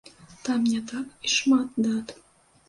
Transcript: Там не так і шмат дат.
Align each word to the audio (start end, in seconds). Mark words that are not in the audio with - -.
Там 0.47 0.63
не 0.71 0.79
так 0.91 1.05
і 1.29 1.31
шмат 1.35 1.79
дат. 1.89 2.17